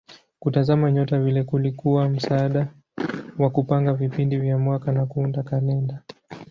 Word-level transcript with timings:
Kutazama 0.39 0.91
nyota 0.91 1.19
vile 1.19 1.43
kulikuwa 1.43 2.09
msaada 2.09 2.67
wa 3.39 3.49
kupanga 3.49 3.93
vipindi 3.93 4.37
vya 4.37 4.57
mwaka 4.57 4.91
na 4.91 5.05
kuunda 5.05 5.43
kalenda. 5.43 6.01